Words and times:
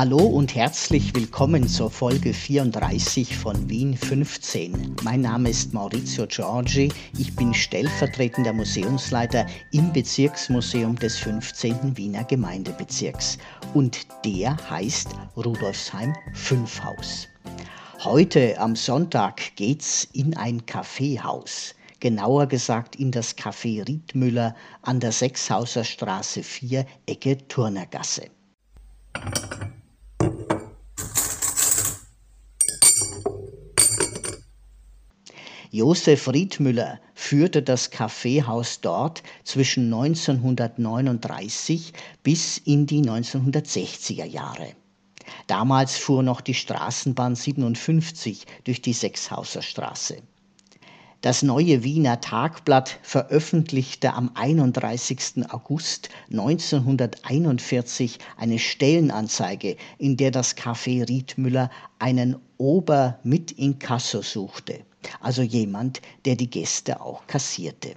Hallo 0.00 0.16
und 0.16 0.54
herzlich 0.54 1.14
willkommen 1.14 1.68
zur 1.68 1.90
Folge 1.90 2.32
34 2.32 3.36
von 3.36 3.68
Wien 3.68 3.94
15. 3.94 4.96
Mein 5.02 5.20
Name 5.20 5.50
ist 5.50 5.74
Maurizio 5.74 6.26
Giorgi. 6.26 6.90
Ich 7.18 7.36
bin 7.36 7.52
stellvertretender 7.52 8.54
Museumsleiter 8.54 9.44
im 9.72 9.92
Bezirksmuseum 9.92 10.96
des 10.96 11.18
15. 11.18 11.98
Wiener 11.98 12.24
Gemeindebezirks. 12.24 13.36
Und 13.74 14.06
der 14.24 14.56
heißt 14.70 15.08
Rudolfsheim 15.36 16.14
5 16.32 16.82
Haus. 16.82 17.28
Heute 18.02 18.58
am 18.58 18.76
Sonntag 18.76 19.54
geht's 19.56 20.08
in 20.14 20.34
ein 20.34 20.64
Kaffeehaus 20.64 21.74
genauer 22.00 22.46
gesagt 22.46 22.96
in 22.96 23.10
das 23.10 23.36
Café 23.36 23.86
Riedmüller 23.86 24.56
an 24.80 24.98
der 24.98 25.12
Sechshauser 25.12 25.84
Straße 25.84 26.42
4, 26.42 26.86
Ecke 27.04 27.36
Turnergasse. 27.48 28.30
Josef 35.72 36.26
Riedmüller 36.26 36.98
führte 37.14 37.62
das 37.62 37.92
Kaffeehaus 37.92 38.80
dort 38.80 39.22
zwischen 39.44 39.84
1939 39.84 41.92
bis 42.24 42.58
in 42.58 42.86
die 42.86 43.02
1960er 43.02 44.24
Jahre. 44.24 44.72
Damals 45.46 45.96
fuhr 45.96 46.24
noch 46.24 46.40
die 46.40 46.54
Straßenbahn 46.54 47.36
57 47.36 48.46
durch 48.64 48.82
die 48.82 48.92
Sechshauser 48.92 49.62
Straße. 49.62 50.16
Das 51.20 51.42
neue 51.42 51.84
Wiener 51.84 52.20
Tagblatt 52.20 52.98
veröffentlichte 53.02 54.14
am 54.14 54.32
31. 54.34 55.44
August 55.50 56.08
1941 56.32 58.18
eine 58.36 58.58
Stellenanzeige, 58.58 59.76
in 59.98 60.16
der 60.16 60.32
das 60.32 60.56
Café 60.56 61.08
Riedmüller 61.08 61.70
einen 62.00 62.38
Ober 62.58 63.20
mit 63.22 63.52
Inkasso 63.52 64.22
suchte 64.22 64.80
also 65.20 65.42
jemand, 65.42 66.00
der 66.24 66.36
die 66.36 66.50
Gäste 66.50 67.00
auch 67.00 67.26
kassierte. 67.26 67.94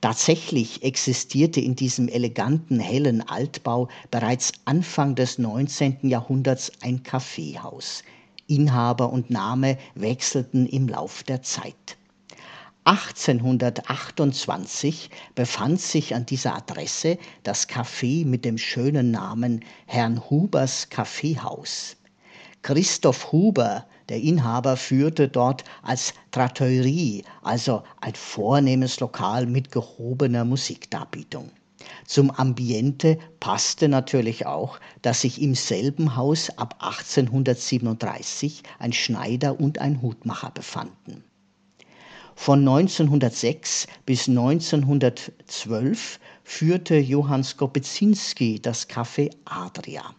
Tatsächlich 0.00 0.82
existierte 0.82 1.60
in 1.60 1.74
diesem 1.74 2.08
eleganten, 2.08 2.80
hellen 2.80 3.26
Altbau 3.26 3.88
bereits 4.10 4.52
Anfang 4.64 5.14
des 5.14 5.38
19. 5.38 5.98
Jahrhunderts 6.02 6.72
ein 6.82 7.02
Kaffeehaus. 7.02 8.02
Inhaber 8.46 9.10
und 9.10 9.30
Name 9.30 9.78
wechselten 9.94 10.66
im 10.66 10.88
Lauf 10.88 11.22
der 11.22 11.42
Zeit. 11.42 11.96
1828 12.84 15.08
befand 15.34 15.80
sich 15.80 16.14
an 16.14 16.26
dieser 16.26 16.54
Adresse 16.54 17.16
das 17.42 17.66
Café 17.66 18.26
mit 18.26 18.44
dem 18.44 18.58
schönen 18.58 19.10
Namen 19.10 19.64
Herrn 19.86 20.28
Hubers 20.28 20.90
Kaffeehaus. 20.90 21.96
Christoph 22.60 23.32
Huber 23.32 23.86
der 24.08 24.20
Inhaber 24.20 24.76
führte 24.76 25.28
dort 25.28 25.64
als 25.82 26.14
Trattoirie, 26.30 27.24
also 27.42 27.82
ein 28.00 28.14
vornehmes 28.14 29.00
Lokal 29.00 29.46
mit 29.46 29.70
gehobener 29.72 30.44
Musikdarbietung. 30.44 31.50
Zum 32.06 32.30
Ambiente 32.30 33.18
passte 33.40 33.88
natürlich 33.88 34.46
auch, 34.46 34.78
dass 35.02 35.22
sich 35.22 35.40
im 35.40 35.54
selben 35.54 36.16
Haus 36.16 36.50
ab 36.58 36.76
1837 36.80 38.62
ein 38.78 38.92
Schneider 38.92 39.58
und 39.60 39.78
ein 39.78 40.02
Hutmacher 40.02 40.50
befanden. 40.50 41.24
Von 42.34 42.60
1906 42.60 43.86
bis 44.06 44.28
1912 44.28 46.18
führte 46.42 46.96
Johann 46.96 47.44
Skopezinski 47.44 48.60
das 48.60 48.88
Café 48.88 49.30
Adria. 49.44 50.14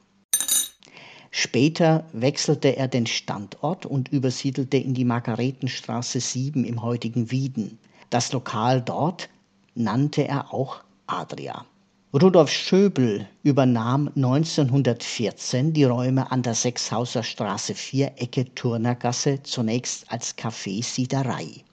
Später 1.38 2.06
wechselte 2.13 2.78
er 2.78 2.88
den 2.88 3.06
Standort 3.06 3.85
und 3.85 4.07
übersiedelte 4.07 4.78
in 4.78 4.94
die 4.94 5.03
Margaretenstraße 5.03 6.22
7 6.22 6.63
im 6.63 6.81
heutigen 6.81 7.29
Wieden. 7.29 7.78
Das 8.09 8.31
Lokal 8.31 8.81
dort 8.81 9.28
nannte 9.74 10.25
er 10.25 10.53
auch 10.53 10.81
Adria. 11.07 11.66
Rudolf 12.13 12.50
Schöbel 12.50 13.28
übernahm 13.44 14.09
1914 14.16 15.74
die 15.74 15.84
Räume 15.84 16.31
an 16.31 16.41
der 16.41 16.53
Sechshauser 16.53 17.22
Straße 17.22 17.75
4 17.75 18.13
Ecke 18.16 18.56
Turnergasse 18.56 19.44
zunächst 19.44 20.09
als 20.09 20.38
Café 20.38 20.81
Siederei. 20.81 21.66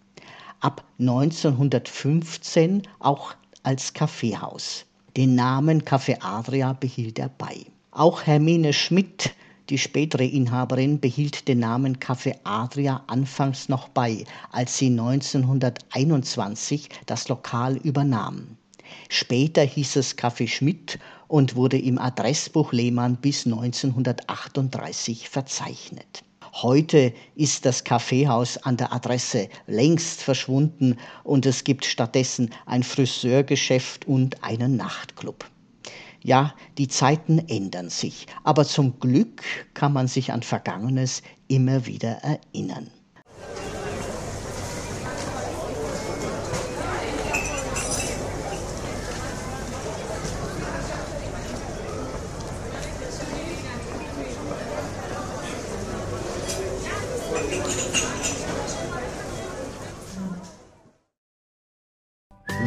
Ab 0.58 0.82
1915 0.98 2.82
auch 2.98 3.36
als 3.62 3.92
Kaffeehaus. 3.92 4.86
Den 5.16 5.36
Namen 5.36 5.82
Café 5.82 6.16
Adria 6.20 6.72
behielt 6.72 7.20
er 7.20 7.28
bei. 7.28 7.64
Auch 7.92 8.26
Hermine 8.26 8.72
Schmidt 8.72 9.32
die 9.68 9.78
spätere 9.78 10.24
Inhaberin 10.24 11.00
behielt 11.00 11.48
den 11.48 11.60
Namen 11.60 11.98
Café 11.98 12.36
Adria 12.44 13.02
anfangs 13.06 13.68
noch 13.68 13.88
bei, 13.88 14.24
als 14.50 14.78
sie 14.78 14.88
1921 14.88 16.88
das 17.06 17.28
Lokal 17.28 17.76
übernahm. 17.76 18.56
Später 19.08 19.62
hieß 19.62 19.96
es 19.96 20.18
Café 20.18 20.48
Schmidt 20.48 20.98
und 21.28 21.56
wurde 21.56 21.78
im 21.78 21.98
Adressbuch 21.98 22.72
Lehmann 22.72 23.16
bis 23.16 23.46
1938 23.46 25.28
verzeichnet. 25.28 26.24
Heute 26.54 27.14
ist 27.34 27.64
das 27.64 27.84
Kaffeehaus 27.84 28.58
an 28.58 28.76
der 28.76 28.92
Adresse 28.92 29.48
längst 29.66 30.22
verschwunden 30.22 30.98
und 31.24 31.46
es 31.46 31.64
gibt 31.64 31.86
stattdessen 31.86 32.50
ein 32.66 32.82
Friseurgeschäft 32.82 34.06
und 34.06 34.44
einen 34.44 34.76
Nachtclub. 34.76 35.46
Ja, 36.24 36.54
die 36.78 36.86
Zeiten 36.86 37.40
ändern 37.48 37.90
sich, 37.90 38.26
aber 38.44 38.64
zum 38.64 39.00
Glück 39.00 39.42
kann 39.74 39.92
man 39.92 40.06
sich 40.06 40.32
an 40.32 40.42
Vergangenes 40.42 41.22
immer 41.48 41.86
wieder 41.86 42.18
erinnern. 42.22 42.90